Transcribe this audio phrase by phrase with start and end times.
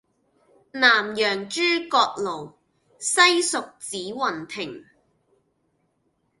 [0.03, 0.07] 南陽
[1.47, 2.53] 諸葛廬，
[2.97, 4.83] 西蜀子雲亭